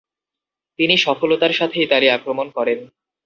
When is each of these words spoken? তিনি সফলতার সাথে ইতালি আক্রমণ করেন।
তিনি 0.79 0.95
সফলতার 0.97 1.53
সাথে 1.53 1.77
ইতালি 1.81 2.07
আক্রমণ 2.09 2.47
করেন। 2.57 2.79